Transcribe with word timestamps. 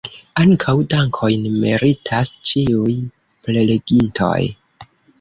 Ankaŭ 0.43 0.73
dankojn 0.93 1.45
meritas 1.65 2.33
ĉiuj 2.51 2.97
prelegintoj. 3.47 4.37